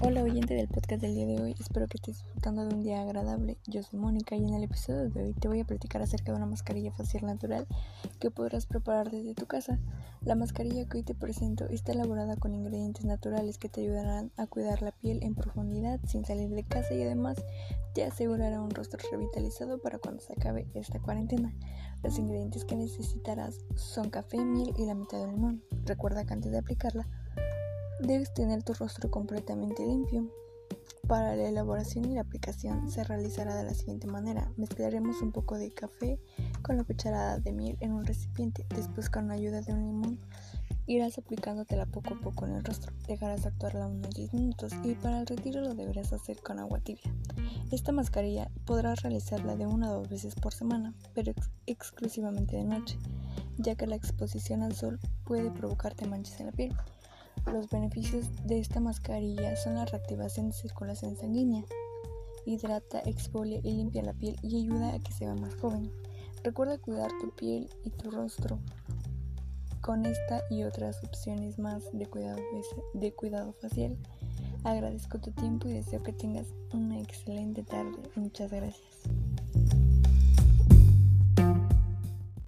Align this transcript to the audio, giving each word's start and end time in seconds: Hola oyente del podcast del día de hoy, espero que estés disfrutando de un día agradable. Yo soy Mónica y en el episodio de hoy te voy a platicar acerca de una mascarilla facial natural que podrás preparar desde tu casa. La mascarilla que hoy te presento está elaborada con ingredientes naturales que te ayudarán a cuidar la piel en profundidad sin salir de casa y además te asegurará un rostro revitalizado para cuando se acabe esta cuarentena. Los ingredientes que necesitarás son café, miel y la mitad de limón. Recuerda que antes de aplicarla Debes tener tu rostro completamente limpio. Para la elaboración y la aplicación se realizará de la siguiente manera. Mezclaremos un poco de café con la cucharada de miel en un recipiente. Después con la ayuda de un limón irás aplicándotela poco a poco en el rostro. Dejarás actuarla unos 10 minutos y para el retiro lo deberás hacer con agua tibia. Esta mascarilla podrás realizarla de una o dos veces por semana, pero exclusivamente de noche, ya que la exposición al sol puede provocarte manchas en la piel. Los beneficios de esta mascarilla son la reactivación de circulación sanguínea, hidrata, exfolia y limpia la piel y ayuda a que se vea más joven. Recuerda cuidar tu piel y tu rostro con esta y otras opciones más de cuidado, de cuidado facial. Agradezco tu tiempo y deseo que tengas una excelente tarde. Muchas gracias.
Hola 0.00 0.22
oyente 0.22 0.54
del 0.54 0.68
podcast 0.68 1.02
del 1.02 1.16
día 1.16 1.26
de 1.26 1.42
hoy, 1.42 1.56
espero 1.58 1.88
que 1.88 1.96
estés 1.96 2.18
disfrutando 2.18 2.64
de 2.64 2.72
un 2.72 2.82
día 2.82 3.02
agradable. 3.02 3.58
Yo 3.66 3.82
soy 3.82 3.98
Mónica 3.98 4.36
y 4.36 4.44
en 4.44 4.54
el 4.54 4.62
episodio 4.62 5.10
de 5.10 5.24
hoy 5.24 5.32
te 5.32 5.48
voy 5.48 5.58
a 5.58 5.64
platicar 5.64 6.00
acerca 6.02 6.30
de 6.30 6.36
una 6.36 6.46
mascarilla 6.46 6.92
facial 6.92 7.26
natural 7.26 7.66
que 8.20 8.30
podrás 8.30 8.66
preparar 8.66 9.10
desde 9.10 9.34
tu 9.34 9.46
casa. 9.46 9.80
La 10.22 10.36
mascarilla 10.36 10.88
que 10.88 10.98
hoy 10.98 11.02
te 11.02 11.16
presento 11.16 11.64
está 11.68 11.90
elaborada 11.90 12.36
con 12.36 12.54
ingredientes 12.54 13.06
naturales 13.06 13.58
que 13.58 13.68
te 13.68 13.80
ayudarán 13.80 14.30
a 14.36 14.46
cuidar 14.46 14.82
la 14.82 14.92
piel 14.92 15.24
en 15.24 15.34
profundidad 15.34 15.98
sin 16.06 16.24
salir 16.24 16.50
de 16.50 16.62
casa 16.62 16.94
y 16.94 17.02
además 17.02 17.44
te 17.92 18.04
asegurará 18.04 18.62
un 18.62 18.70
rostro 18.70 19.00
revitalizado 19.10 19.80
para 19.80 19.98
cuando 19.98 20.22
se 20.22 20.32
acabe 20.32 20.68
esta 20.74 21.00
cuarentena. 21.00 21.52
Los 22.04 22.16
ingredientes 22.20 22.64
que 22.64 22.76
necesitarás 22.76 23.64
son 23.74 24.10
café, 24.10 24.38
miel 24.38 24.72
y 24.78 24.86
la 24.86 24.94
mitad 24.94 25.18
de 25.18 25.32
limón. 25.32 25.64
Recuerda 25.84 26.24
que 26.24 26.34
antes 26.34 26.52
de 26.52 26.58
aplicarla 26.58 27.08
Debes 28.00 28.32
tener 28.32 28.62
tu 28.62 28.74
rostro 28.74 29.10
completamente 29.10 29.84
limpio. 29.84 30.30
Para 31.08 31.34
la 31.34 31.48
elaboración 31.48 32.04
y 32.04 32.14
la 32.14 32.20
aplicación 32.20 32.88
se 32.90 33.02
realizará 33.02 33.56
de 33.56 33.64
la 33.64 33.74
siguiente 33.74 34.06
manera. 34.06 34.52
Mezclaremos 34.56 35.20
un 35.20 35.32
poco 35.32 35.56
de 35.56 35.72
café 35.72 36.20
con 36.62 36.76
la 36.76 36.84
cucharada 36.84 37.38
de 37.38 37.52
miel 37.52 37.76
en 37.80 37.92
un 37.92 38.04
recipiente. 38.04 38.64
Después 38.74 39.10
con 39.10 39.26
la 39.26 39.34
ayuda 39.34 39.62
de 39.62 39.72
un 39.72 39.84
limón 39.84 40.20
irás 40.86 41.18
aplicándotela 41.18 41.86
poco 41.86 42.14
a 42.14 42.20
poco 42.20 42.46
en 42.46 42.54
el 42.54 42.64
rostro. 42.64 42.92
Dejarás 43.08 43.46
actuarla 43.46 43.88
unos 43.88 44.14
10 44.14 44.32
minutos 44.32 44.72
y 44.84 44.94
para 44.94 45.20
el 45.20 45.26
retiro 45.26 45.60
lo 45.60 45.74
deberás 45.74 46.12
hacer 46.12 46.40
con 46.40 46.60
agua 46.60 46.78
tibia. 46.78 47.12
Esta 47.72 47.90
mascarilla 47.90 48.50
podrás 48.64 49.02
realizarla 49.02 49.56
de 49.56 49.66
una 49.66 49.90
o 49.90 49.98
dos 49.98 50.08
veces 50.08 50.36
por 50.36 50.54
semana, 50.54 50.94
pero 51.14 51.32
exclusivamente 51.66 52.56
de 52.56 52.64
noche, 52.64 52.96
ya 53.56 53.74
que 53.74 53.88
la 53.88 53.96
exposición 53.96 54.62
al 54.62 54.74
sol 54.74 55.00
puede 55.24 55.50
provocarte 55.50 56.06
manchas 56.06 56.38
en 56.38 56.46
la 56.46 56.52
piel. 56.52 56.74
Los 57.46 57.70
beneficios 57.70 58.26
de 58.44 58.58
esta 58.58 58.80
mascarilla 58.80 59.56
son 59.56 59.74
la 59.74 59.84
reactivación 59.84 60.48
de 60.48 60.54
circulación 60.54 61.16
sanguínea, 61.16 61.64
hidrata, 62.44 63.00
exfolia 63.00 63.60
y 63.62 63.72
limpia 63.72 64.02
la 64.02 64.12
piel 64.12 64.36
y 64.42 64.62
ayuda 64.62 64.94
a 64.94 64.98
que 64.98 65.12
se 65.12 65.24
vea 65.24 65.34
más 65.34 65.54
joven. 65.56 65.90
Recuerda 66.42 66.78
cuidar 66.78 67.10
tu 67.20 67.30
piel 67.30 67.68
y 67.84 67.90
tu 67.90 68.10
rostro 68.10 68.58
con 69.80 70.04
esta 70.04 70.42
y 70.50 70.64
otras 70.64 71.02
opciones 71.02 71.58
más 71.58 71.82
de 71.92 72.06
cuidado, 72.06 72.40
de 72.94 73.12
cuidado 73.12 73.52
facial. 73.54 73.96
Agradezco 74.64 75.18
tu 75.18 75.30
tiempo 75.32 75.68
y 75.68 75.72
deseo 75.72 76.02
que 76.02 76.12
tengas 76.12 76.46
una 76.72 77.00
excelente 77.00 77.62
tarde. 77.62 77.96
Muchas 78.16 78.50
gracias. 78.50 78.84